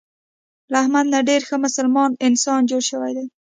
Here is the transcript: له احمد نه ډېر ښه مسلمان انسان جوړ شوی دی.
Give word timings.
له 0.71 0.75
احمد 0.83 1.05
نه 1.13 1.19
ډېر 1.29 1.41
ښه 1.47 1.55
مسلمان 1.65 2.11
انسان 2.27 2.61
جوړ 2.69 2.81
شوی 2.91 3.11
دی. 3.17 3.25